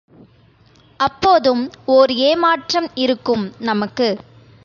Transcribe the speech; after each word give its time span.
அப்போதும் 0.99 1.61
ஓர் 1.85 2.11
எமாற்றம் 2.11 2.89
இருக்கும் 2.95 3.51
நமக்கு. 3.59 4.07